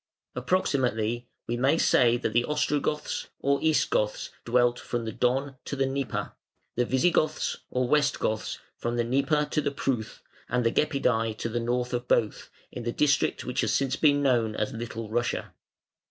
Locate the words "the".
2.33-2.43, 5.05-5.11, 5.75-5.85, 6.75-6.85, 8.95-9.03, 9.61-9.69, 10.65-10.71, 11.49-11.59, 12.81-12.91